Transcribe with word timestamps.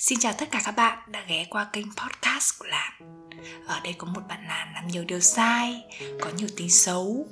Xin 0.00 0.18
chào 0.18 0.32
tất 0.38 0.50
cả 0.50 0.62
các 0.64 0.76
bạn 0.76 0.98
đã 1.06 1.24
ghé 1.28 1.46
qua 1.50 1.64
kênh 1.72 1.86
podcast 1.86 2.58
của 2.58 2.66
Lan 2.66 2.92
Ở 3.66 3.80
đây 3.84 3.94
có 3.98 4.06
một 4.06 4.20
bạn 4.28 4.46
Lan 4.48 4.68
làm 4.74 4.88
nhiều 4.88 5.04
điều 5.04 5.20
sai, 5.20 5.82
Có 6.20 6.30
nhiều 6.36 6.48
tính 6.56 6.70
xấu, 6.70 7.26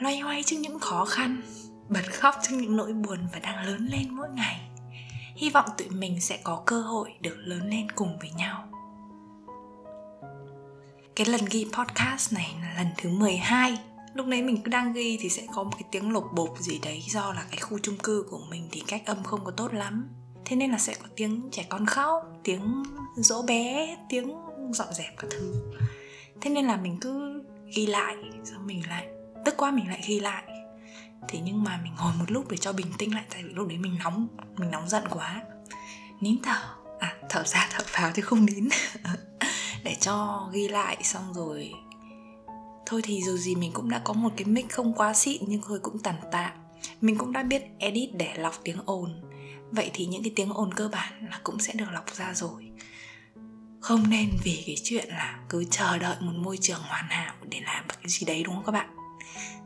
Loay 0.00 0.18
hoay 0.18 0.42
trước 0.42 0.56
những 0.56 0.78
khó 0.78 1.04
khăn, 1.04 1.42
Bật 1.88 2.12
khóc 2.12 2.34
trước 2.42 2.56
những 2.56 2.76
nỗi 2.76 2.92
buồn 2.92 3.18
và 3.32 3.38
đang 3.38 3.66
lớn 3.66 3.88
lên 3.92 4.14
mỗi 4.16 4.28
ngày. 4.34 4.60
Hy 5.36 5.50
vọng 5.50 5.66
tụi 5.78 5.88
mình 5.88 6.20
sẽ 6.20 6.38
có 6.44 6.62
cơ 6.66 6.80
hội 6.80 7.12
được 7.20 7.36
lớn 7.38 7.70
lên 7.70 7.90
cùng 7.90 8.18
với 8.18 8.30
nhau. 8.30 8.68
Cái 11.16 11.26
lần 11.26 11.40
ghi 11.50 11.66
podcast 11.72 12.32
này 12.32 12.54
là 12.62 12.74
lần 12.76 12.86
thứ 12.98 13.10
12 13.10 13.78
Lúc 14.14 14.26
nãy 14.26 14.42
mình 14.42 14.62
cứ 14.62 14.70
đang 14.70 14.92
ghi 14.92 15.18
thì 15.20 15.28
sẽ 15.28 15.42
có 15.54 15.62
một 15.62 15.72
cái 15.72 15.88
tiếng 15.90 16.12
lột 16.12 16.24
bột 16.34 16.58
gì 16.58 16.78
đấy 16.82 17.02
Do 17.08 17.32
là 17.32 17.44
cái 17.50 17.60
khu 17.60 17.78
chung 17.82 17.96
cư 17.98 18.26
của 18.30 18.40
mình 18.50 18.68
thì 18.72 18.82
cách 18.86 19.02
âm 19.06 19.22
không 19.22 19.44
có 19.44 19.50
tốt 19.50 19.74
lắm 19.74 20.08
thế 20.44 20.56
nên 20.56 20.70
là 20.70 20.78
sẽ 20.78 20.94
có 20.94 21.06
tiếng 21.16 21.48
trẻ 21.52 21.66
con 21.68 21.86
khóc, 21.86 22.22
tiếng 22.44 22.82
dỗ 23.16 23.42
bé, 23.42 23.96
tiếng 24.08 24.34
dọn 24.72 24.88
dẹp 24.94 25.18
các 25.18 25.26
thứ. 25.30 25.54
Thế 26.40 26.50
nên 26.50 26.66
là 26.66 26.76
mình 26.76 26.98
cứ 27.00 27.42
ghi 27.74 27.86
lại, 27.86 28.16
xong 28.44 28.66
mình 28.66 28.88
lại, 28.88 29.08
tức 29.44 29.54
quá 29.56 29.70
mình 29.70 29.88
lại 29.88 30.00
ghi 30.06 30.20
lại. 30.20 30.42
Thế 31.28 31.40
nhưng 31.44 31.64
mà 31.64 31.80
mình 31.82 31.92
ngồi 31.98 32.12
một 32.18 32.24
lúc 32.28 32.50
để 32.50 32.56
cho 32.56 32.72
bình 32.72 32.86
tĩnh 32.98 33.14
lại, 33.14 33.24
tại 33.30 33.42
vì 33.42 33.52
lúc 33.54 33.68
đấy 33.68 33.78
mình 33.78 33.98
nóng 34.04 34.28
mình 34.56 34.70
nóng 34.70 34.88
giận 34.88 35.02
quá. 35.10 35.42
Nín 36.20 36.36
thở. 36.42 36.62
À 36.98 37.16
thở 37.28 37.42
ra, 37.44 37.68
thở 37.70 37.84
vào 37.92 38.12
chứ 38.14 38.22
không 38.22 38.46
nín. 38.46 38.68
Để 39.84 39.96
cho 40.00 40.48
ghi 40.52 40.68
lại 40.68 40.96
xong 41.02 41.34
rồi. 41.34 41.72
Thôi 42.86 43.00
thì 43.04 43.22
dù 43.22 43.36
gì 43.36 43.54
mình 43.54 43.72
cũng 43.72 43.90
đã 43.90 44.00
có 44.04 44.12
một 44.12 44.32
cái 44.36 44.44
mic 44.44 44.70
không 44.70 44.94
quá 44.94 45.14
xịn, 45.14 45.42
nhưng 45.46 45.62
hơi 45.62 45.78
cũng 45.78 45.98
tàn 45.98 46.14
tạ. 46.32 46.52
Mình 47.00 47.18
cũng 47.18 47.32
đã 47.32 47.42
biết 47.42 47.62
edit 47.78 48.10
để 48.14 48.34
lọc 48.36 48.54
tiếng 48.64 48.78
ồn 48.84 49.31
vậy 49.70 49.90
thì 49.94 50.06
những 50.06 50.22
cái 50.22 50.32
tiếng 50.36 50.52
ồn 50.52 50.74
cơ 50.74 50.88
bản 50.92 51.28
là 51.30 51.40
cũng 51.44 51.58
sẽ 51.58 51.72
được 51.76 51.86
lọc 51.92 52.14
ra 52.14 52.34
rồi. 52.34 52.70
Không 53.80 54.10
nên 54.10 54.30
vì 54.44 54.62
cái 54.66 54.76
chuyện 54.84 55.08
là 55.08 55.38
cứ 55.48 55.64
chờ 55.70 55.98
đợi 55.98 56.16
một 56.20 56.32
môi 56.36 56.58
trường 56.60 56.80
hoàn 56.82 57.04
hảo 57.08 57.34
để 57.50 57.60
làm 57.64 57.84
cái 57.88 58.08
gì 58.08 58.26
đấy, 58.26 58.42
đúng 58.42 58.54
không 58.54 58.64
các 58.64 58.72
bạn? 58.72 58.96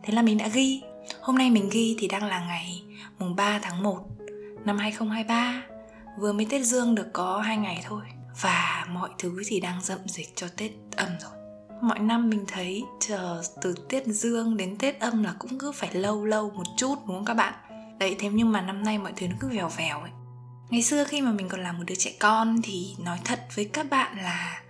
Thế 0.03 0.15
là 0.15 0.23
mình 0.23 0.39
đã 0.39 0.49
ghi. 0.49 0.83
Hôm 1.21 1.39
nay 1.39 1.51
mình 1.51 1.69
ghi 1.73 1.97
thì 1.99 2.09
đang 2.09 2.25
là 2.25 2.47
ngày 2.47 2.83
mùng 3.19 3.37
3 3.37 3.59
tháng 3.63 3.83
1 3.83 4.07
năm 4.65 4.79
2023 4.79 5.63
vừa 6.19 6.33
mới 6.33 6.47
Tết 6.51 6.65
Dương 6.65 6.95
được 6.95 7.07
có 7.13 7.41
hai 7.41 7.57
ngày 7.57 7.83
thôi 7.85 8.03
và 8.41 8.87
mọi 8.91 9.11
thứ 9.19 9.43
thì 9.47 9.61
đang 9.61 9.81
dậm 9.83 9.99
dịch 10.07 10.37
cho 10.37 10.49
Tết 10.57 10.71
âm 10.97 11.09
rồi. 11.21 11.33
Mọi 11.83 11.99
năm 11.99 12.31
mình 12.31 12.45
thấy 12.49 12.85
chờ 13.01 13.43
từ 13.63 13.75
Tết 13.89 14.07
Dương 14.07 14.57
đến 14.57 14.77
Tết 14.79 15.01
âm 15.01 15.23
là 15.23 15.35
cũng 15.39 15.59
cứ 15.59 15.73
phải 15.73 15.95
lâu 15.95 16.25
lâu 16.25 16.51
một 16.51 16.67
chút, 16.77 16.95
đúng 17.07 17.17
không 17.17 17.25
các 17.25 17.35
bạn? 17.35 17.55
Đấy, 17.99 18.17
thế 18.19 18.29
nhưng 18.33 18.53
mà 18.53 18.61
năm 18.61 18.85
nay 18.85 18.99
mọi 18.99 19.13
thứ 19.17 19.29
nó 19.29 19.37
cứ 19.41 19.49
vèo 19.49 19.69
vèo 19.69 20.01
ấy. 20.01 20.11
Ngày 20.71 20.83
xưa 20.83 21.05
khi 21.05 21.21
mà 21.21 21.33
mình 21.33 21.49
còn 21.49 21.63
là 21.63 21.73
một 21.73 21.83
đứa 21.87 21.95
trẻ 21.95 22.13
con 22.19 22.63
thì 22.63 22.95
nói 22.99 23.19
thật 23.25 23.41
với 23.55 23.65
các 23.65 23.91
bạn 23.91 24.17
là 24.17 24.63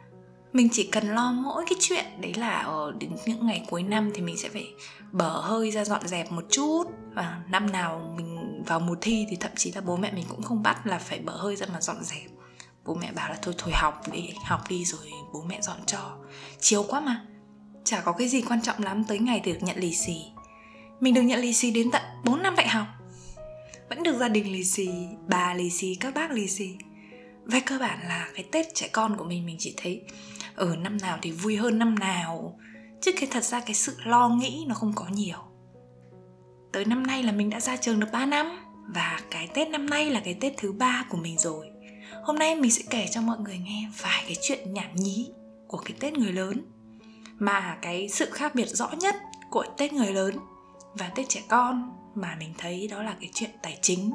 mình 0.52 0.68
chỉ 0.72 0.88
cần 0.92 1.08
lo 1.08 1.32
mỗi 1.32 1.64
cái 1.68 1.76
chuyện 1.80 2.04
đấy 2.20 2.34
là 2.34 2.58
ở 2.58 2.92
đến 2.98 3.16
những 3.26 3.46
ngày 3.46 3.66
cuối 3.68 3.82
năm 3.82 4.10
thì 4.14 4.20
mình 4.20 4.36
sẽ 4.38 4.48
phải 4.48 4.66
bở 5.12 5.40
hơi 5.40 5.70
ra 5.70 5.84
dọn 5.84 6.08
dẹp 6.08 6.32
một 6.32 6.44
chút. 6.50 6.84
Và 7.14 7.42
năm 7.48 7.72
nào 7.72 8.14
mình 8.16 8.62
vào 8.66 8.80
mùa 8.80 8.96
thi 9.00 9.26
thì 9.30 9.36
thậm 9.36 9.52
chí 9.56 9.72
là 9.72 9.80
bố 9.80 9.96
mẹ 9.96 10.12
mình 10.12 10.24
cũng 10.28 10.42
không 10.42 10.62
bắt 10.62 10.86
là 10.86 10.98
phải 10.98 11.18
bở 11.18 11.32
hơi 11.32 11.56
ra 11.56 11.66
mà 11.72 11.80
dọn 11.80 12.04
dẹp. 12.04 12.30
Bố 12.84 12.94
mẹ 12.94 13.12
bảo 13.12 13.28
là 13.28 13.36
thôi 13.42 13.54
thôi 13.58 13.72
học 13.74 14.02
đi 14.12 14.30
học 14.44 14.64
đi 14.68 14.84
rồi 14.84 15.10
bố 15.32 15.42
mẹ 15.48 15.60
dọn 15.62 15.76
cho. 15.86 16.16
Chiếu 16.60 16.84
quá 16.88 17.00
mà, 17.00 17.20
chả 17.84 18.00
có 18.00 18.12
cái 18.12 18.28
gì 18.28 18.42
quan 18.42 18.62
trọng 18.62 18.82
lắm, 18.82 19.04
tới 19.04 19.18
ngày 19.18 19.40
được 19.40 19.58
nhận 19.60 19.76
lì 19.78 19.94
xì. 19.94 20.16
Mình 21.00 21.14
được 21.14 21.22
nhận 21.22 21.40
lì 21.40 21.52
xì 21.52 21.70
đến 21.70 21.90
tận 21.90 22.02
4 22.24 22.42
năm 22.42 22.56
đại 22.56 22.68
học 22.68 22.86
vẫn 23.88 24.02
được 24.02 24.16
gia 24.18 24.28
đình 24.28 24.52
lì 24.52 24.64
xì, 24.64 24.88
bà 25.28 25.54
lì 25.54 25.70
xì, 25.70 25.94
các 25.94 26.14
bác 26.14 26.30
lì 26.30 26.48
xì. 26.48 26.76
Về 27.44 27.60
cơ 27.60 27.78
bản 27.78 27.98
là 28.08 28.28
cái 28.34 28.44
tết 28.52 28.74
trẻ 28.74 28.88
con 28.92 29.16
của 29.16 29.24
mình 29.24 29.46
mình 29.46 29.56
chỉ 29.58 29.74
thấy 29.76 30.02
ở 30.54 30.76
năm 30.76 30.96
nào 31.02 31.18
thì 31.22 31.30
vui 31.30 31.56
hơn 31.56 31.78
năm 31.78 31.98
nào. 31.98 32.58
Chứ 33.00 33.12
cái 33.12 33.28
thật 33.32 33.44
ra 33.44 33.60
cái 33.60 33.74
sự 33.74 33.96
lo 34.04 34.28
nghĩ 34.28 34.64
nó 34.68 34.74
không 34.74 34.92
có 34.94 35.04
nhiều. 35.12 35.38
Tới 36.72 36.84
năm 36.84 37.06
nay 37.06 37.22
là 37.22 37.32
mình 37.32 37.50
đã 37.50 37.60
ra 37.60 37.76
trường 37.76 38.00
được 38.00 38.06
3 38.12 38.26
năm 38.26 38.58
và 38.94 39.20
cái 39.30 39.48
tết 39.54 39.68
năm 39.68 39.90
nay 39.90 40.10
là 40.10 40.20
cái 40.24 40.36
tết 40.40 40.52
thứ 40.56 40.72
ba 40.72 41.06
của 41.08 41.16
mình 41.16 41.38
rồi. 41.38 41.70
Hôm 42.22 42.38
nay 42.38 42.54
mình 42.54 42.70
sẽ 42.70 42.82
kể 42.90 43.06
cho 43.10 43.20
mọi 43.20 43.38
người 43.38 43.58
nghe 43.58 43.90
vài 44.02 44.24
cái 44.26 44.36
chuyện 44.42 44.72
nhảm 44.74 44.94
nhí 44.94 45.30
của 45.68 45.78
cái 45.78 45.92
tết 46.00 46.12
người 46.12 46.32
lớn. 46.32 46.62
Mà 47.38 47.78
cái 47.82 48.08
sự 48.08 48.30
khác 48.30 48.54
biệt 48.54 48.68
rõ 48.68 48.90
nhất 49.00 49.16
của 49.50 49.64
tết 49.76 49.92
người 49.92 50.12
lớn 50.12 50.36
và 50.94 51.08
tết 51.08 51.28
trẻ 51.28 51.42
con 51.48 51.92
mà 52.16 52.36
mình 52.38 52.54
thấy 52.58 52.88
đó 52.88 53.02
là 53.02 53.16
cái 53.20 53.30
chuyện 53.34 53.50
tài 53.62 53.78
chính. 53.82 54.12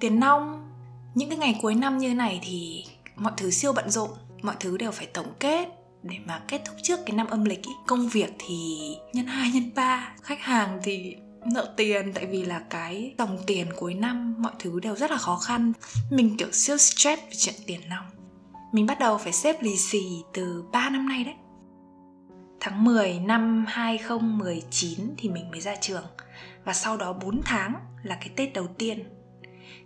Tiền 0.00 0.20
nong, 0.20 0.70
những 1.14 1.28
cái 1.28 1.38
ngày 1.38 1.58
cuối 1.62 1.74
năm 1.74 1.98
như 1.98 2.08
thế 2.08 2.14
này 2.14 2.40
thì 2.42 2.84
mọi 3.16 3.32
thứ 3.36 3.50
siêu 3.50 3.72
bận 3.72 3.90
rộn, 3.90 4.10
mọi 4.42 4.54
thứ 4.60 4.76
đều 4.76 4.90
phải 4.90 5.06
tổng 5.06 5.32
kết. 5.40 5.68
Để 6.02 6.16
mà 6.26 6.42
kết 6.48 6.62
thúc 6.64 6.76
trước 6.82 7.00
cái 7.06 7.16
năm 7.16 7.26
âm 7.26 7.44
lịch 7.44 7.62
ý. 7.62 7.72
công 7.86 8.08
việc 8.08 8.32
thì 8.38 8.78
nhân 9.12 9.26
2 9.26 9.50
nhân 9.54 9.70
3 9.74 10.14
khách 10.22 10.40
hàng 10.40 10.80
thì 10.82 11.16
nợ 11.52 11.74
tiền, 11.76 12.12
tại 12.12 12.26
vì 12.26 12.44
là 12.44 12.60
cái 12.70 13.14
dòng 13.18 13.38
tiền 13.46 13.66
cuối 13.76 13.94
năm, 13.94 14.34
mọi 14.38 14.52
thứ 14.58 14.80
đều 14.80 14.96
rất 14.96 15.10
là 15.10 15.16
khó 15.16 15.36
khăn. 15.36 15.72
Mình, 16.10 16.36
kiểu, 16.36 16.52
siêu 16.52 16.76
stress 16.76 17.22
về 17.22 17.32
chuyện 17.36 17.54
tiền 17.66 17.80
nong. 17.88 18.06
Mình 18.72 18.86
bắt 18.86 18.98
đầu 18.98 19.18
phải 19.18 19.32
xếp 19.32 19.62
lì 19.62 19.76
xì 19.76 20.02
từ 20.32 20.64
3 20.72 20.90
năm 20.90 21.08
nay 21.08 21.24
đấy 21.24 21.34
tháng 22.60 22.84
10 22.84 23.18
năm 23.18 23.64
2019 23.68 24.98
thì 25.16 25.28
mình 25.28 25.50
mới 25.50 25.60
ra 25.60 25.76
trường 25.80 26.04
và 26.64 26.72
sau 26.72 26.96
đó 26.96 27.12
4 27.12 27.40
tháng 27.44 27.74
là 28.02 28.14
cái 28.14 28.28
Tết 28.36 28.52
đầu 28.52 28.66
tiên. 28.78 29.04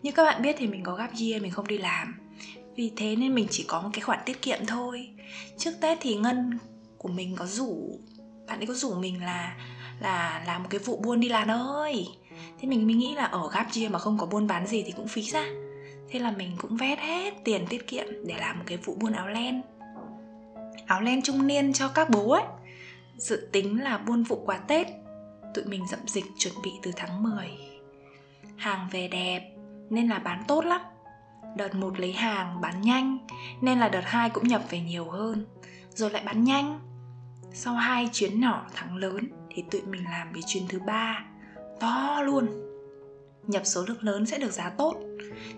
Như 0.03 0.12
các 0.12 0.25
bạn 0.25 0.42
biết 0.42 0.56
thì 0.58 0.66
mình 0.66 0.82
có 0.82 0.94
gap 0.94 1.10
year, 1.20 1.42
mình 1.42 1.50
không 1.50 1.66
đi 1.66 1.78
làm. 1.78 2.14
Vì 2.76 2.92
thế 2.97 3.16
nên 3.16 3.34
mình 3.34 3.47
chỉ 3.50 3.64
có 3.69 3.80
một 3.80 3.91
cái 3.92 4.00
khoản 4.00 4.19
tiết 4.25 4.42
kiệm 4.42 4.66
thôi. 4.66 5.09
Trước 5.59 5.70
Tết 5.80 5.98
thì 6.00 6.14
Ngân 6.14 6.59
của 6.98 7.09
mình 7.09 7.36
có 7.36 7.47
rủ, 7.47 7.98
bạn 8.47 8.60
ấy 8.60 8.66
có 8.66 8.75
rủ 8.75 8.94
mình 8.94 9.25
là 9.25 9.56
là 10.00 10.42
làm 10.47 10.62
một 10.62 10.69
cái 10.70 10.80
vụ 10.80 10.97
buôn 10.97 11.20
đi 11.20 11.28
làm 11.28 11.48
ơi. 11.48 12.09
Thế 12.60 12.69
mình 12.69 12.86
mới 12.86 12.94
nghĩ 12.94 13.14
là 13.14 13.25
ở 13.25 13.50
gap 13.53 13.66
year 13.76 13.92
mà 13.92 13.98
không 13.98 14.19
có 14.19 14.26
buôn 14.26 14.47
bán 14.47 14.66
gì 14.66 14.82
thì 14.86 14.92
cũng 14.92 15.09
phí 15.09 15.22
ra. 15.22 15.44
Thế 16.10 16.19
là 16.19 16.30
mình 16.30 16.50
cũng 16.59 16.76
vét 16.76 16.98
hết 16.98 17.34
tiền 17.44 17.66
tiết 17.69 17.86
kiệm 17.86 18.06
để 18.26 18.34
làm 18.38 18.59
một 18.59 18.64
cái 18.66 18.76
vụ 18.76 18.94
buôn 18.94 19.12
áo 19.12 19.28
len. 19.28 19.62
Áo 20.86 21.00
len 21.00 21.22
trung 21.22 21.47
niên 21.47 21.72
cho 21.72 21.88
các 21.88 22.10
bố 22.10 22.30
ấy. 22.30 22.44
Dự 23.20 23.48
tính 23.53 23.82
là 23.82 23.98
buôn 23.98 24.22
vụ 24.22 24.42
quà 24.47 24.56
Tết, 24.56 24.86
tụi 25.54 25.64
mình 25.64 25.86
dậm 25.86 26.00
dịch 26.06 26.25
chuẩn 26.38 26.54
bị 26.62 26.70
từ 26.82 26.91
tháng 26.97 27.22
10 27.22 27.47
Hàng 28.56 28.88
về 28.92 29.08
đẹp, 29.08 29.53
nên 29.91 30.08
là 30.08 30.19
bán 30.19 30.44
tốt 30.48 30.64
lắm. 30.64 30.81
Đợt 31.56 31.75
một 31.75 32.00
lấy 32.00 32.12
hàng 32.12 32.60
bán 32.60 32.80
nhanh, 32.82 33.19
Nên 33.60 33.78
là 33.78 33.88
đợt 33.88 34.03
2 34.04 34.30
cũng 34.30 34.48
nhập 34.48 34.62
về 34.70 34.80
nhiều 34.80 35.04
hơn. 35.04 35.47
Rồi 35.91 36.10
lại 36.10 36.22
bán 36.26 36.44
nhanh. 36.44 36.80
Sau 37.53 37.75
hai 37.75 38.09
chuyến 38.12 38.41
nhỏ 38.41 38.66
thắng 38.75 38.97
lớn 38.97 39.28
Thì 39.50 39.64
tụi 39.70 39.82
mình 39.82 40.04
làm 40.04 40.32
về 40.32 40.41
chuyến 40.47 40.69
thứ 40.69 40.78
ba, 40.86 41.25
To 41.80 42.22
luôn. 42.22 42.47
Nhập 43.47 43.62
số 43.64 43.84
lượng 43.88 44.03
lớn 44.03 44.26
sẽ 44.26 44.38
được 44.38 44.53
giá 44.53 44.70
tốt. 44.70 44.94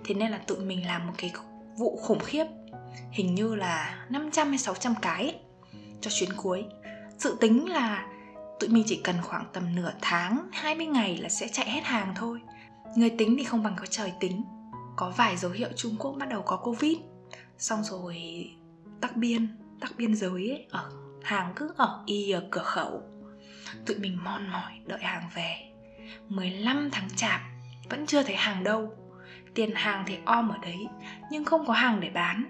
Thế 0.04 0.14
nên 0.14 0.30
là 0.30 0.38
tụi 0.38 0.58
mình 0.58 0.86
làm 0.86 1.06
một 1.06 1.12
cái 1.18 1.32
vụ 1.78 1.96
khủng 1.96 2.20
khiếp. 2.20 2.44
Hình 3.10 3.34
như 3.34 3.54
là 3.54 4.06
500 4.10 4.48
hay 4.48 4.58
600 4.58 4.94
cái 5.02 5.40
Cho 6.00 6.10
chuyến 6.10 6.30
cuối. 6.36 6.64
Dự 7.22 7.36
tính 7.40 7.68
là 7.68 8.06
tụi 8.60 8.70
mình 8.70 8.84
chỉ 8.86 9.00
cần 9.04 9.16
khoảng 9.22 9.44
tầm 9.52 9.74
nửa 9.74 9.92
tháng 10.00 10.48
20 10.52 10.86
ngày 10.86 11.16
là 11.16 11.28
sẽ 11.28 11.48
chạy 11.48 11.70
hết 11.70 11.84
hàng 11.84 12.14
thôi. 12.16 12.40
Người 12.96 13.10
tính 13.10 13.36
thì 13.38 13.44
không 13.44 13.62
bằng 13.62 13.76
có 13.80 13.86
trời 13.86 14.12
tính. 14.20 14.44
Có 14.96 15.12
vài 15.16 15.36
dấu 15.36 15.50
hiệu 15.50 15.68
Trung 15.76 15.96
Quốc 15.98 16.12
bắt 16.18 16.28
đầu 16.28 16.42
có 16.42 16.56
Covid. 16.56 16.96
Xong 17.58 17.84
rồi 17.84 18.16
tắc 19.00 19.16
biên 19.16 19.48
tắc 19.80 19.92
biên 19.96 20.14
giới 20.14 20.50
ấy, 20.50 20.66
ở 20.70 20.90
hàng 21.22 21.52
cứ 21.56 21.72
ở 21.76 22.02
y 22.06 22.30
ở 22.30 22.42
cửa 22.50 22.62
khẩu. 22.62 23.02
Tụi 23.86 23.98
mình 23.98 24.18
mòn 24.24 24.48
mỏi 24.48 24.72
đợi 24.86 25.00
hàng 25.02 25.28
về. 25.34 25.56
15 26.28 26.88
tháng 26.92 27.08
chạp 27.16 27.40
vẫn 27.90 28.06
chưa 28.06 28.22
thấy 28.22 28.36
hàng 28.36 28.64
đâu. 28.64 28.92
Tiền 29.54 29.70
hàng 29.74 30.04
thì 30.06 30.18
om 30.24 30.48
ở 30.48 30.58
đấy 30.58 30.86
nhưng 31.30 31.44
không 31.44 31.66
có 31.66 31.72
hàng 31.72 32.00
để 32.00 32.10
bán 32.10 32.44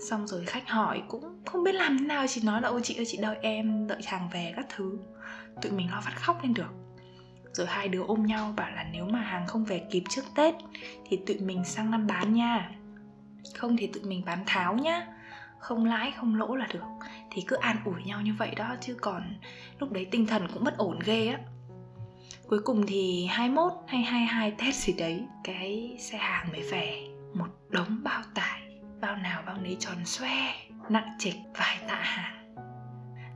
xong 0.00 0.26
rồi 0.26 0.44
khách 0.44 0.68
hỏi 0.68 1.02
cũng 1.08 1.42
không 1.46 1.64
biết 1.64 1.74
làm 1.74 1.98
thế 1.98 2.06
nào, 2.06 2.26
chỉ 2.28 2.40
nói 2.44 2.62
là, 2.62 2.68
ôi 2.68 2.80
chị 2.84 2.94
ơi, 2.94 3.04
chị 3.08 3.18
đợi 3.22 3.36
em, 3.42 3.86
đợi 3.86 4.00
hàng 4.06 4.28
về 4.32 4.52
các 4.56 4.66
thứ. 4.76 4.98
Tụi 5.62 5.72
mình 5.72 5.90
lo 5.90 6.00
phát 6.00 6.16
khóc 6.16 6.42
lên 6.42 6.54
được. 6.54 6.70
Rồi 7.52 7.66
hai 7.66 7.88
đứa 7.88 8.02
ôm 8.02 8.26
nhau 8.26 8.52
bảo 8.56 8.70
là 8.70 8.86
nếu 8.92 9.04
mà 9.04 9.20
hàng 9.20 9.46
không 9.46 9.64
về 9.64 9.86
kịp 9.90 10.02
trước 10.08 10.24
tết 10.34 10.54
thì 11.06 11.20
tụi 11.26 11.38
mình 11.38 11.64
sang 11.64 11.90
năm 11.90 12.06
bán 12.06 12.34
nha. 12.34 12.70
Không 13.54 13.76
thì 13.76 13.86
tụi 13.86 14.02
mình 14.02 14.22
bán 14.26 14.38
tháo 14.46 14.74
nhá. 14.74 15.06
Không 15.58 15.84
lãi, 15.84 16.12
không 16.16 16.36
lỗ 16.36 16.54
là 16.54 16.66
được. 16.72 17.08
Thì 17.30 17.42
cứ 17.46 17.56
an 17.56 17.76
ủi 17.84 18.02
nhau 18.04 18.20
như 18.20 18.34
vậy 18.38 18.54
đó, 18.54 18.76
chứ 18.80 18.96
còn 19.00 19.22
lúc 19.78 19.92
đấy 19.92 20.06
tinh 20.10 20.26
thần 20.26 20.48
cũng 20.54 20.64
bất 20.64 20.76
ổn 20.76 20.98
ghê 21.04 21.26
á. 21.26 21.38
Cuối 22.48 22.60
cùng 22.64 22.86
thì 22.86 23.26
21 23.26 23.72
hay 23.86 24.02
22 24.02 24.50
Tết 24.50 24.74
gì 24.74 24.92
đấy, 24.98 25.26
cái 25.44 25.96
xe 26.00 26.18
hàng 26.18 26.48
mới 26.52 26.62
về, 26.70 27.08
một 27.34 27.48
đống 27.68 28.00
bao 28.04 28.22
tải 28.34 28.55
bao 29.00 29.16
nào 29.16 29.42
bao 29.46 29.56
nấy 29.56 29.76
tròn 29.80 30.04
xoe, 30.04 30.54
nặng 30.88 31.16
trịch, 31.18 31.36
vài 31.54 31.78
tạ 31.88 32.00
hàng 32.02 32.36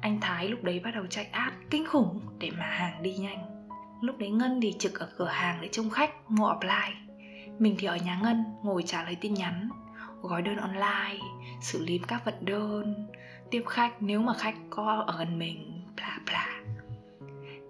anh 0.00 0.20
thái 0.20 0.48
lúc 0.48 0.62
đấy 0.62 0.80
bắt 0.84 0.90
đầu 0.94 1.06
chạy 1.06 1.24
át 1.24 1.52
kinh 1.70 1.86
khủng 1.86 2.20
để 2.38 2.50
mà 2.58 2.64
hàng 2.64 3.02
đi 3.02 3.16
nhanh. 3.16 3.66
Lúc 4.02 4.18
đấy 4.18 4.30
ngân 4.30 4.60
thì 4.60 4.74
trực 4.78 4.98
ở 4.98 5.08
cửa 5.16 5.28
hàng 5.28 5.60
để 5.60 5.68
trông 5.72 5.90
khách, 5.90 6.30
mua 6.30 6.52
offline 6.52 6.94
mình 7.58 7.76
thì 7.78 7.86
ở 7.86 7.96
nhà 7.96 8.20
ngân, 8.22 8.44
ngồi 8.62 8.82
trả 8.82 9.04
lời 9.04 9.16
tin 9.20 9.34
nhắn, 9.34 9.70
gói 10.22 10.42
đơn 10.42 10.56
online, 10.56 11.18
xử 11.60 11.84
lý 11.84 12.00
các 12.08 12.24
vận 12.24 12.34
đơn, 12.40 13.06
tiếp 13.50 13.62
khách 13.66 14.02
nếu 14.02 14.20
mà 14.20 14.34
khách 14.34 14.54
có 14.70 15.04
ở 15.06 15.18
gần 15.18 15.38
mình, 15.38 15.82
bla 15.96 16.18
bla. 16.26 16.60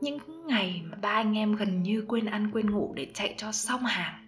Những 0.00 0.46
ngày 0.46 0.82
mà 0.84 0.96
ba 1.02 1.10
anh 1.10 1.38
em 1.38 1.56
gần 1.56 1.82
như 1.82 2.04
quên 2.08 2.26
ăn 2.26 2.50
quên 2.52 2.70
ngủ 2.70 2.92
để 2.96 3.06
chạy 3.14 3.34
cho 3.36 3.52
xong 3.52 3.84
hàng 3.84 4.19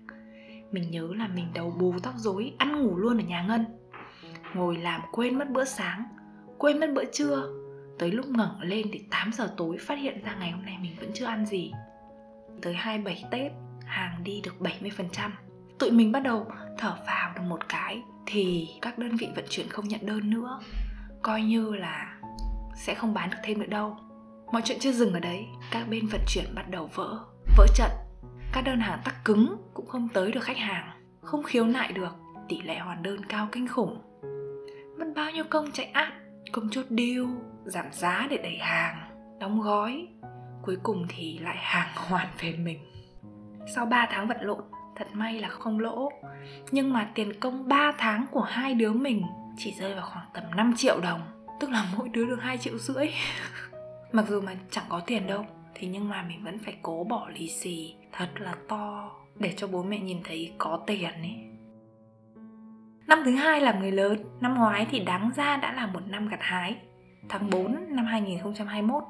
mình 0.73 0.91
nhớ 0.91 1.09
là 1.17 1.29
mình 1.29 1.47
đầu 1.55 1.71
bù 1.71 1.95
tóc 2.03 2.15
rối, 2.17 2.55
ăn 2.59 2.83
ngủ 2.83 2.97
luôn 2.97 3.19
ở 3.19 3.25
nhà 3.25 3.43
ngân. 3.43 3.65
Ngồi 4.55 4.77
làm 4.77 5.01
quên 5.13 5.39
mất 5.39 5.51
bữa 5.51 5.65
sáng, 5.65 6.05
quên 6.59 6.81
mất 6.81 6.91
bữa 6.95 7.05
trưa. 7.13 7.53
Tới 7.99 8.11
lúc 8.11 8.27
ngẩng 8.27 8.61
lên 8.61 8.87
thì 8.93 9.01
8 9.11 9.33
giờ 9.33 9.55
tối 9.57 9.79
phát 9.81 9.99
hiện 9.99 10.25
ra 10.25 10.37
ngày 10.39 10.51
hôm 10.51 10.65
nay 10.65 10.79
mình 10.83 10.97
vẫn 11.01 11.11
chưa 11.15 11.27
ăn 11.27 11.47
gì. 11.47 11.73
Tới 12.63 12.75
27 12.75 13.25
Tết, 13.31 13.53
hàng 13.87 14.25
đi 14.25 14.41
được 14.45 14.55
70% 14.61 15.31
tụi 15.83 15.91
mình 15.91 16.13
bắt 16.13 16.21
đầu 16.21 16.47
thở 16.79 16.97
phào 17.07 17.33
được 17.35 17.43
một 17.49 17.69
cái 17.69 18.03
thì 18.27 18.69
các 18.83 18.99
đơn 18.99 19.17
vị 19.17 19.29
vận 19.37 19.45
chuyển 19.49 19.69
không 19.69 19.89
nhận 19.89 20.07
đơn 20.07 20.31
nữa. 20.31 20.61
Coi 21.23 21.43
như 21.43 21.75
là 21.75 22.17
sẽ 22.77 22.95
không 22.95 23.15
bán 23.15 23.31
được 23.31 23.37
thêm 23.45 23.61
nữa 23.61 23.67
đâu. 23.67 23.97
Mọi 24.53 24.63
chuyện 24.65 24.79
chưa 24.81 24.93
dừng 24.93 25.15
ở 25.15 25.21
đấy, 25.21 25.47
các 25.71 25.89
bên 25.89 26.07
vận 26.07 26.21
chuyển 26.29 26.45
bắt 26.55 26.71
đầu 26.71 26.91
vỡ 26.95 27.19
vỡ 27.57 27.67
trận 27.75 27.91
các 28.53 28.65
đơn 28.65 28.81
hàng 28.81 29.01
tắc 29.05 29.25
cứng 29.25 29.57
cũng 29.75 29.87
không 29.87 30.09
tới 30.15 30.33
được 30.33 30.45
khách 30.45 30.57
hàng, 30.57 30.91
không 31.21 31.43
khiếu 31.43 31.65
nại 31.65 31.93
được, 31.93 32.17
tỷ 32.49 32.63
lệ 32.63 32.79
hoàn 32.79 33.03
đơn 33.03 33.25
cao 33.29 33.49
kinh 33.53 33.69
khủng. 33.69 33.99
Mất 34.99 35.07
bao 35.17 35.31
nhiêu 35.31 35.45
công 35.51 35.73
chạy 35.73 35.87
át 35.87 36.13
công 36.53 36.69
chốt 36.71 36.85
deal, 36.91 37.25
giảm 37.65 37.87
giá 37.93 38.27
để 38.31 38.37
đẩy 38.37 38.57
hàng, 38.57 38.97
đóng 39.41 39.61
gói, 39.61 40.09
cuối 40.63 40.77
cùng 40.83 41.07
thì 41.09 41.39
lại 41.39 41.57
hàng 41.59 41.89
hoàn 42.09 42.29
về 42.41 42.53
mình. 42.57 42.79
Sau 43.75 43.87
3 43.87 44.09
tháng 44.11 44.29
vận 44.29 44.41
lộn, 44.41 44.65
thật 44.97 45.07
may 45.13 45.41
là 45.41 45.49
không 45.49 45.81
lỗ. 45.81 46.13
Nhưng 46.71 46.93
mà 46.93 47.11
tiền 47.15 47.41
công 47.41 47.69
3 47.69 47.93
tháng 47.99 48.27
của 48.31 48.41
hai 48.41 48.75
đứa 48.75 48.93
mình 48.93 49.23
chỉ 49.57 49.75
rơi 49.81 49.95
vào 49.95 50.07
khoảng 50.13 50.27
tầm 50.35 50.45
5 50.57 50.75
triệu 50.77 51.01
đồng, 51.01 51.21
tức 51.61 51.71
là 51.71 51.87
mỗi 51.97 52.09
đứa 52.09 52.25
được 52.25 52.39
hai 52.41 52.59
triệu 52.59 52.79
rưỡi. 52.79 53.07
Mặc 54.13 54.25
dù 54.29 54.41
mà 54.41 54.53
chẳng 54.71 54.85
có 54.89 55.01
tiền 55.07 55.27
đâu 55.27 55.47
thế 55.83 55.89
nhưng 55.89 56.09
mà 56.09 56.25
mình 56.29 56.45
vẫn 56.45 56.59
phải 56.59 56.75
cố 56.83 57.05
bỏ 57.05 57.29
lì 57.35 57.49
xì 57.49 57.95
thật 58.13 58.29
là 58.39 58.55
to 58.69 59.11
để 59.39 59.55
cho 59.57 59.67
bố 59.67 59.83
mẹ 59.83 59.99
nhìn 59.99 60.19
thấy 60.25 60.53
có 60.59 60.81
tiền 60.87 61.11
ấy 61.13 61.37
Năm 63.07 63.23
thứ 63.25 63.31
hai 63.31 63.61
là 63.61 63.73
người 63.73 63.93
lớn, 63.93 64.25
năm 64.41 64.55
ngoái 64.55 64.87
thì 64.91 65.01
đáng 65.01 65.31
ra 65.37 65.57
đã 65.57 65.73
là 65.73 65.87
một 65.87 66.01
năm 66.07 66.29
gặt 66.29 66.39
hái. 66.41 66.77
Tháng 67.29 67.51
4 67.51 67.77
năm 67.89 68.07
2021, 68.07 69.03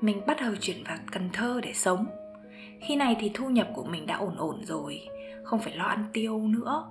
mình 0.00 0.20
bắt 0.26 0.36
đầu 0.40 0.54
chuyển 0.60 0.84
vào 0.84 0.96
Cần 1.12 1.30
Thơ 1.32 1.60
để 1.62 1.72
sống. 1.72 2.06
Khi 2.80 2.96
này 2.96 3.16
thì 3.20 3.30
thu 3.34 3.50
nhập 3.50 3.68
của 3.74 3.84
mình 3.84 4.06
đã 4.06 4.16
ổn 4.16 4.36
ổn 4.36 4.64
rồi, 4.64 5.08
không 5.44 5.60
phải 5.60 5.76
lo 5.76 5.84
ăn 5.84 6.04
tiêu 6.12 6.38
nữa. 6.38 6.90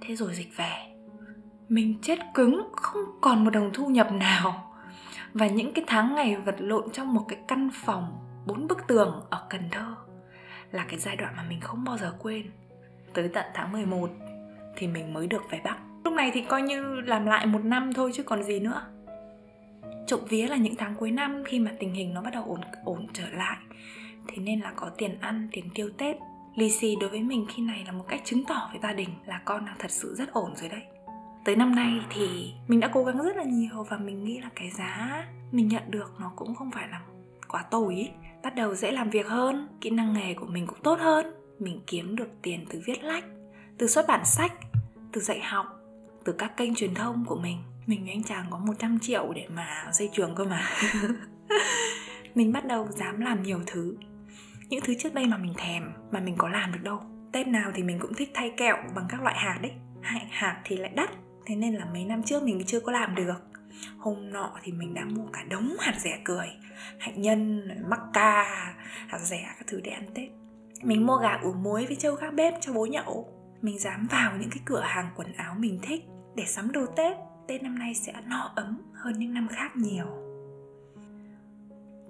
Thế 0.00 0.16
rồi 0.16 0.34
dịch 0.34 0.56
về, 0.56 0.72
mình 1.68 1.98
chết 2.02 2.18
cứng, 2.34 2.68
không 2.72 3.04
còn 3.20 3.44
một 3.44 3.50
đồng 3.50 3.70
thu 3.74 3.86
nhập 3.86 4.12
nào. 4.12 4.74
Và 5.34 5.46
những 5.46 5.72
cái 5.72 5.84
tháng 5.86 6.14
ngày 6.14 6.36
vật 6.36 6.56
lộn 6.58 6.90
trong 6.92 7.14
một 7.14 7.24
cái 7.28 7.38
căn 7.48 7.70
phòng 7.74 8.31
bốn 8.46 8.68
bức 8.68 8.78
tường 8.86 9.22
ở 9.30 9.46
Cần 9.50 9.62
Thơ 9.70 9.94
là 10.70 10.84
cái 10.88 10.98
giai 10.98 11.16
đoạn 11.16 11.34
mà 11.36 11.44
mình 11.48 11.60
không 11.60 11.84
bao 11.84 11.98
giờ 11.98 12.14
quên. 12.18 12.50
Tới 13.14 13.28
tận 13.28 13.46
tháng 13.54 13.72
11 13.72 14.10
thì 14.76 14.86
mình 14.86 15.14
mới 15.14 15.26
được 15.26 15.42
về 15.50 15.60
Bắc. 15.64 15.76
Lúc 16.04 16.14
này 16.14 16.30
thì 16.34 16.42
coi 16.42 16.62
như 16.62 17.00
làm 17.00 17.26
lại 17.26 17.46
một 17.46 17.64
năm 17.64 17.92
thôi 17.92 18.10
chứ 18.14 18.22
còn 18.22 18.42
gì 18.42 18.60
nữa. 18.60 18.82
Trộm 20.06 20.20
vía 20.28 20.46
là 20.46 20.56
những 20.56 20.76
tháng 20.76 20.94
cuối 20.94 21.10
năm 21.10 21.42
khi 21.46 21.58
mà 21.58 21.70
tình 21.78 21.94
hình 21.94 22.14
nó 22.14 22.22
bắt 22.22 22.30
đầu 22.34 22.44
ổn 22.44 22.60
ổn 22.84 23.06
trở 23.12 23.28
lại 23.32 23.56
Thế 24.28 24.36
nên 24.42 24.60
là 24.60 24.72
có 24.76 24.90
tiền 24.98 25.18
ăn, 25.20 25.48
tiền 25.52 25.64
tiêu 25.74 25.90
Tết 25.98 26.16
Lì 26.54 26.70
xì 26.70 26.96
đối 27.00 27.10
với 27.10 27.22
mình 27.22 27.46
khi 27.48 27.62
này 27.62 27.84
là 27.86 27.92
một 27.92 28.04
cách 28.08 28.20
chứng 28.24 28.44
tỏ 28.44 28.68
với 28.72 28.80
gia 28.82 28.92
đình 28.92 29.08
là 29.26 29.40
con 29.44 29.66
đang 29.66 29.76
thật 29.78 29.90
sự 29.90 30.14
rất 30.14 30.32
ổn 30.32 30.52
rồi 30.56 30.68
đấy 30.68 30.82
Tới 31.44 31.56
năm 31.56 31.74
nay 31.74 32.00
thì 32.10 32.52
mình 32.68 32.80
đã 32.80 32.90
cố 32.92 33.04
gắng 33.04 33.22
rất 33.22 33.36
là 33.36 33.44
nhiều 33.44 33.86
và 33.88 33.96
mình 33.96 34.24
nghĩ 34.24 34.40
là 34.40 34.48
cái 34.54 34.70
giá 34.70 35.24
mình 35.52 35.68
nhận 35.68 35.82
được 35.90 36.12
nó 36.20 36.32
cũng 36.36 36.54
không 36.54 36.70
phải 36.70 36.88
là 36.88 37.00
quá 37.48 37.64
tồi 37.70 37.94
ý. 37.94 38.10
Bắt 38.42 38.54
đầu 38.54 38.74
dễ 38.74 38.92
làm 38.92 39.10
việc 39.10 39.26
hơn, 39.26 39.68
kỹ 39.80 39.90
năng 39.90 40.12
nghề 40.12 40.34
của 40.34 40.46
mình 40.46 40.66
cũng 40.66 40.78
tốt 40.82 40.98
hơn. 41.00 41.26
Mình 41.58 41.80
kiếm 41.86 42.16
được 42.16 42.28
tiền 42.42 42.66
từ 42.70 42.80
viết 42.84 43.04
lách, 43.04 43.24
từ 43.78 43.86
xuất 43.86 44.06
bản 44.08 44.24
sách, 44.24 44.52
từ 45.12 45.20
dạy 45.20 45.40
học, 45.40 45.66
từ 46.24 46.32
các 46.32 46.56
kênh 46.56 46.74
truyền 46.74 46.94
thông 46.94 47.24
của 47.26 47.36
mình. 47.36 47.58
Mình 47.86 48.02
với 48.04 48.10
anh 48.10 48.22
chàng 48.22 48.46
có 48.50 48.58
100 48.58 48.98
triệu 48.98 49.32
để 49.34 49.46
mà 49.54 49.90
dây 49.92 50.10
trường 50.12 50.34
cơ 50.34 50.44
mà. 50.44 50.70
Mình 52.34 52.52
bắt 52.52 52.64
đầu 52.64 52.88
dám 52.90 53.20
làm 53.20 53.42
nhiều 53.42 53.60
thứ. 53.66 53.96
Những 54.68 54.80
thứ 54.84 54.94
trước 54.98 55.14
đây 55.14 55.26
mà 55.26 55.36
mình 55.36 55.54
thèm 55.56 55.92
mà 56.10 56.20
mình 56.20 56.34
có 56.38 56.48
làm 56.48 56.72
được 56.72 56.80
đâu. 56.82 57.00
Tết 57.32 57.48
nào 57.48 57.70
thì 57.74 57.82
mình 57.82 57.98
cũng 57.98 58.14
thích 58.14 58.30
thay 58.34 58.52
kẹo 58.56 58.76
bằng 58.94 59.06
các 59.08 59.22
loại 59.22 59.36
hạt 59.38 59.58
đấy. 59.62 59.72
Hạt 60.02 60.26
hạt 60.30 60.60
thì 60.64 60.76
lại 60.76 60.92
đắt. 60.96 61.10
Thế 61.46 61.54
nên 61.54 61.74
là 61.74 61.84
mấy 61.92 62.04
năm 62.04 62.22
trước 62.22 62.42
mình 62.42 62.62
chưa 62.66 62.80
có 62.80 62.92
làm 62.92 63.14
được 63.14 63.51
hôm 63.98 64.32
nọ 64.32 64.52
thì 64.62 64.72
mình 64.72 64.94
đã 64.94 65.04
mua 65.04 65.26
cả 65.32 65.42
đống 65.50 65.76
hạt 65.80 65.94
rẻ 65.98 66.20
cười 66.24 66.46
hạnh 66.98 67.22
nhân 67.22 67.68
mắc 67.88 68.00
ca 68.12 68.44
hạt 69.08 69.18
rẻ 69.18 69.54
các 69.58 69.66
thứ 69.66 69.80
để 69.84 69.90
ăn 69.90 70.04
tết. 70.14 70.28
Mình 70.82 71.06
mua 71.06 71.16
gà 71.16 71.38
ủ 71.42 71.52
muối 71.52 71.86
với 71.86 71.96
trâu 71.96 72.14
gác 72.14 72.34
bếp 72.34 72.54
cho 72.60 72.72
bố 72.72 72.86
nhậu. 72.86 73.28
Mình 73.62 73.78
dám 73.78 74.06
vào 74.10 74.36
những 74.36 74.50
cái 74.50 74.60
cửa 74.64 74.80
hàng 74.80 75.10
quần 75.16 75.32
áo 75.32 75.54
mình 75.58 75.78
thích 75.82 76.04
để 76.34 76.44
sắm 76.46 76.72
đồ 76.72 76.86
tết. 76.86 77.16
Tết 77.48 77.62
năm 77.62 77.78
nay 77.78 77.94
sẽ 77.94 78.12
no 78.26 78.52
ấm 78.54 78.78
hơn 78.94 79.18
những 79.18 79.34
năm 79.34 79.48
khác 79.48 79.76
nhiều. 79.76 80.06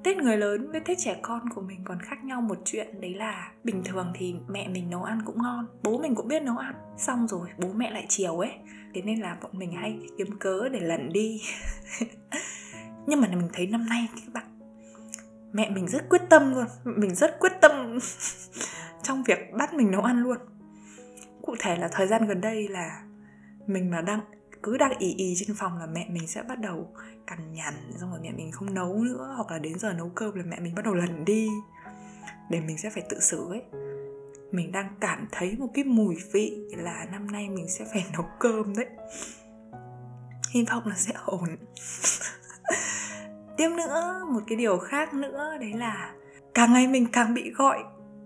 Tết 0.04 0.16
người 0.16 0.36
lớn 0.36 0.70
với 0.70 0.80
Tết 0.80 0.98
trẻ 0.98 1.18
con 1.22 1.48
của 1.54 1.60
mình 1.60 1.80
còn 1.84 1.98
khác 2.00 2.24
nhau 2.24 2.40
một 2.40 2.58
chuyện, 2.64 3.00
Đấy 3.00 3.14
là 3.14 3.50
bình 3.64 3.82
thường 3.84 4.12
thì 4.14 4.34
mẹ 4.48 4.68
mình 4.68 4.90
nấu 4.90 5.02
ăn 5.02 5.22
cũng 5.24 5.42
ngon, 5.42 5.66
Bố 5.82 5.98
mình 5.98 6.14
cũng 6.14 6.28
biết 6.28 6.42
nấu 6.42 6.56
ăn. 6.56 6.74
Xong 6.96 7.28
rồi 7.28 7.48
bố 7.58 7.68
mẹ 7.72 7.90
lại 7.90 8.06
chiều 8.08 8.38
ấy. 8.38 8.50
Thế 8.94 9.02
nên 9.02 9.20
là 9.20 9.38
bọn 9.42 9.50
mình 9.58 9.72
hay 9.72 10.08
kiếm 10.18 10.38
cớ 10.38 10.68
để 10.68 10.80
lẩn 10.80 11.12
đi. 11.12 11.42
Nhưng 13.06 13.20
mà 13.20 13.28
mình 13.28 13.48
thấy 13.52 13.66
năm 13.66 13.86
nay 13.88 14.08
các 14.14 14.32
bạn, 14.32 14.46
Mẹ 15.52 15.70
mình 15.70 15.88
rất 15.88 16.08
quyết 16.08 16.22
tâm 16.30 16.54
luôn 16.54 16.66
Mình 16.84 17.14
rất 17.14 17.36
quyết 17.40 17.52
tâm 17.60 17.98
Trong 19.02 19.22
việc 19.22 19.38
bắt 19.58 19.74
mình 19.74 19.90
nấu 19.90 20.02
ăn 20.02 20.22
luôn. 20.22 20.36
Cụ 21.42 21.54
thể 21.58 21.76
là 21.76 21.88
thời 21.92 22.06
gian 22.06 22.26
gần 22.26 22.40
đây 22.40 22.68
là 22.68 23.02
Mình 23.66 23.90
mà 23.90 24.00
đang, 24.00 24.20
cứ 24.62 24.78
đang 24.78 24.98
ì 24.98 25.14
ì 25.14 25.34
trên 25.36 25.56
phòng 25.56 25.78
là 25.78 25.86
mẹ 25.86 26.06
mình 26.10 26.26
sẽ 26.26 26.42
bắt 26.42 26.60
đầu 26.60 26.94
cằn 27.26 27.52
nhằn, 27.52 27.74
xong 28.00 28.10
rồi 28.10 28.20
mẹ 28.22 28.32
mình 28.32 28.52
không 28.52 28.74
nấu 28.74 28.98
nữa, 28.98 29.32
hoặc 29.36 29.50
là 29.50 29.58
đến 29.58 29.78
giờ 29.78 29.92
nấu 29.92 30.08
cơm 30.14 30.34
là 30.34 30.44
mẹ 30.46 30.60
mình 30.60 30.74
bắt 30.74 30.84
đầu 30.84 30.94
lần 30.94 31.24
đi. 31.24 31.48
Để 32.50 32.60
mình 32.60 32.78
sẽ 32.78 32.90
phải 32.90 33.02
tự 33.08 33.20
xử 33.20 33.48
ấy 33.48 33.62
mình 34.52 34.72
đang 34.72 34.88
cảm 35.00 35.28
thấy 35.32 35.56
một 35.58 35.68
cái 35.74 35.84
mùi 35.84 36.16
vị 36.32 36.64
là 36.76 37.06
năm 37.12 37.26
nay 37.30 37.48
mình 37.48 37.68
sẽ 37.68 37.84
phải 37.92 38.04
nấu 38.12 38.24
cơm 38.38 38.76
đấy. 38.76 38.86
Hy 40.50 40.64
vọng 40.64 40.82
là 40.86 40.94
sẽ 40.96 41.12
ổn. 41.24 41.48
Tiếp 43.56 43.68
nữa, 43.68 44.26
một 44.30 44.40
cái 44.46 44.56
điều 44.56 44.78
khác 44.78 45.14
nữa, 45.14 45.56
đấy 45.60 45.72
là 45.72 46.12
càng 46.54 46.72
ngày 46.72 46.86
mình 46.86 47.06
càng 47.12 47.34
bị 47.34 47.50
gọi 47.50 47.78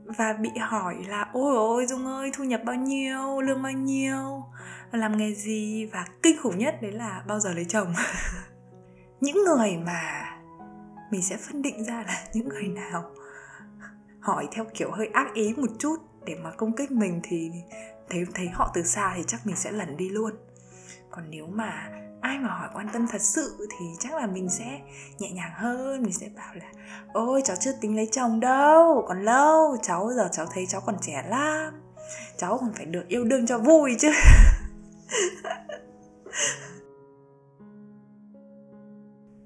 và 0.05 0.33
bị 0.33 0.51
hỏi 0.61 0.97
là, 1.09 1.31
ôi 1.33 1.57
ôi, 1.57 1.87
dung 1.87 2.07
ơi, 2.07 2.31
thu 2.35 2.45
nhập 2.45 2.61
bao 2.65 2.77
nhiêu, 2.77 3.41
lương 3.41 3.63
bao 3.63 3.73
nhiêu, 3.73 4.45
làm 4.93 5.17
nghề 5.17 5.35
gì? 5.35 5.87
Và 5.93 6.07
kinh 6.23 6.37
khủng 6.43 6.59
nhất 6.59 6.83
đấy 6.83 6.93
là 6.93 7.23
bao 7.29 7.41
giờ 7.41 7.53
lấy 7.53 7.65
chồng. 7.65 7.93
Những 9.21 9.45
người 9.45 9.77
mà 9.77 10.31
mình 11.11 11.23
sẽ 11.23 11.37
phân 11.37 11.63
định 11.63 11.85
ra 11.85 12.05
là 12.07 12.25
những 12.33 12.49
người 12.49 12.69
nào? 12.69 13.11
Hỏi 14.21 14.49
theo 14.53 14.65
kiểu 14.75 14.91
hơi 14.91 15.07
ác 15.07 15.35
ý 15.35 15.55
một 15.57 15.71
chút 15.79 15.97
để 16.27 16.35
mà 16.35 16.51
công 16.51 16.77
kích 16.77 16.91
mình 16.91 17.21
thì 17.23 17.51
thấy 18.11 18.27
thấy 18.35 18.49
họ 18.49 18.71
từ 18.75 18.83
xa 18.83 19.13
thì 19.17 19.23
chắc 19.27 19.47
mình 19.47 19.57
sẽ 19.57 19.73
lẩn 19.73 19.97
đi 19.97 20.09
luôn. 20.09 20.33
Còn 21.11 21.31
nếu 21.31 21.47
mà 21.47 21.91
ai 22.21 22.39
mà 22.39 22.49
hỏi 22.49 22.69
quan 22.75 22.89
tâm 22.93 23.07
thật 23.07 23.23
sự 23.23 23.69
thì 23.71 23.87
chắc 24.01 24.15
là 24.15 24.27
mình 24.27 24.49
sẽ 24.49 24.81
nhẹ 25.19 25.31
nhàng 25.31 25.53
hơn, 25.55 26.03
mình 26.03 26.13
sẽ 26.13 26.29
bảo 26.37 26.55
là, 26.55 26.73
ôi, 27.13 27.43
cháu 27.45 27.57
chưa 27.61 27.73
tính 27.81 27.97
lấy 27.97 28.09
chồng 28.13 28.41
đâu, 28.41 29.05
còn 29.09 29.25
lâu, 29.25 29.77
cháu 29.83 30.11
giờ 30.17 30.29
cháu 30.33 30.47
thấy 30.47 30.67
cháu 30.67 30.81
còn 30.81 30.97
trẻ 31.01 31.25
lắm, 31.29 31.75
cháu 32.37 32.59
còn 32.61 32.73
phải 32.73 32.85
được 32.85 33.09
yêu 33.09 33.25
đương 33.25 33.47
cho 33.47 33.59
vui 33.59 33.97
chứ. 33.99 34.11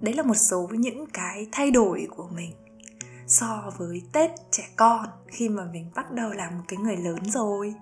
Đấy 0.00 0.14
là 0.14 0.22
một 0.22 0.34
số 0.34 0.68
những 0.70 1.06
cái 1.12 1.46
thay 1.52 1.70
đổi 1.70 2.06
của 2.16 2.28
mình 2.34 2.52
so 3.30 3.72
với 3.78 4.02
tết 4.12 4.30
trẻ 4.50 4.62
con 4.76 5.06
khi 5.26 5.48
mà 5.48 5.64
mình 5.72 5.90
bắt 5.94 6.12
đầu 6.12 6.30
làm 6.30 6.58
một 6.58 6.64
cái 6.68 6.78
người 6.78 6.96
lớn 6.96 7.18
rồi. 7.24 7.74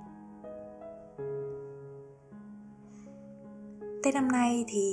Tết 4.02 4.14
năm 4.14 4.32
nay 4.32 4.64
thì 4.68 4.92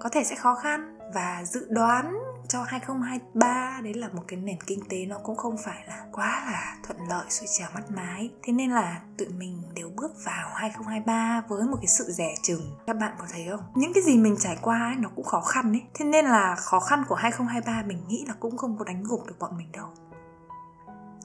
có 0.00 0.08
thể 0.08 0.24
sẽ 0.24 0.36
khó 0.36 0.54
khăn 0.54 0.98
và 1.14 1.42
dự 1.44 1.66
đoán 1.70 2.18
cho 2.54 2.62
2023 2.62 3.80
đấy 3.84 3.94
là 3.94 4.08
một 4.08 4.22
cái 4.28 4.40
nền 4.40 4.60
kinh 4.66 4.80
tế 4.88 5.06
nó 5.06 5.18
cũng 5.22 5.36
không 5.36 5.56
phải 5.64 5.84
là 5.88 6.06
quá 6.12 6.42
là 6.46 6.76
thuận 6.86 6.98
lợi 7.08 7.24
sôi 7.28 7.46
trào 7.58 7.70
mắt 7.74 7.90
mái. 7.90 8.30
Thế 8.42 8.52
nên 8.52 8.70
là 8.70 9.00
tụi 9.18 9.28
mình 9.28 9.62
đều 9.74 9.90
bước 9.96 10.12
vào 10.24 10.50
2023 10.54 11.42
với 11.48 11.64
một 11.64 11.76
cái 11.76 11.86
sự 11.86 12.04
rẻ 12.04 12.34
chừng. 12.42 12.60
Các 12.86 12.96
bạn 12.96 13.12
có 13.18 13.26
thấy 13.32 13.46
không? 13.50 13.60
Những 13.74 13.92
cái 13.92 14.02
gì 14.02 14.18
mình 14.18 14.36
trải 14.40 14.58
qua 14.62 14.78
ấy, 14.78 14.96
nó 14.96 15.08
cũng 15.16 15.24
khó 15.24 15.40
khăn 15.40 15.72
ấy. 15.72 15.82
Thế 15.94 16.04
nên 16.04 16.24
là 16.24 16.54
khó 16.58 16.80
khăn 16.80 17.04
của 17.08 17.14
2023 17.14 17.82
mình 17.86 17.98
nghĩ 18.08 18.24
là 18.28 18.34
cũng 18.40 18.56
không 18.56 18.78
có 18.78 18.84
đánh 18.84 19.04
gục 19.04 19.26
được 19.26 19.36
bọn 19.38 19.56
mình 19.58 19.72
đâu. 19.72 19.86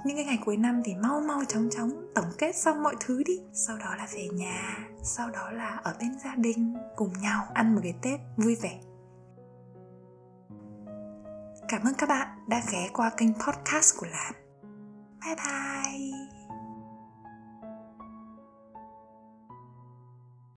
Những 0.05 0.15
cái 0.15 0.25
ngày 0.25 0.39
cuối 0.45 0.57
năm 0.57 0.81
thì 0.85 0.95
mau 0.95 1.21
mau 1.21 1.43
chóng 1.47 1.69
chóng 1.71 1.91
tổng 2.15 2.31
kết 2.37 2.55
xong 2.55 2.83
mọi 2.83 2.95
thứ 2.99 3.23
đi. 3.25 3.39
Sau 3.53 3.77
đó 3.77 3.95
là 3.97 4.07
về 4.13 4.27
nhà 4.33 4.77
sau 5.03 5.29
đó 5.29 5.49
là 5.51 5.79
ở 5.83 5.95
bên 5.99 6.19
gia 6.23 6.35
đình 6.35 6.75
cùng 6.95 7.13
nhau 7.21 7.43
ăn 7.53 7.75
một 7.75 7.81
cái 7.83 7.93
tết 8.01 8.19
vui 8.37 8.55
vẻ. 8.55 8.79
Cảm 11.69 11.81
ơn 11.83 11.93
các 11.97 12.09
bạn 12.09 12.27
đã 12.47 12.61
ghé 12.71 12.89
qua 12.93 13.11
kênh 13.17 13.33
podcast 13.33 13.97
của 13.97 14.07
Lam. 14.11 14.33
Bye 15.25 15.35
bye! 15.35 16.28